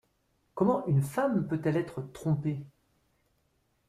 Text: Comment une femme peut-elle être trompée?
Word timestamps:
Comment 0.55 0.83
une 0.87 1.03
femme 1.03 1.47
peut-elle 1.47 1.77
être 1.77 2.01
trompée? 2.11 2.65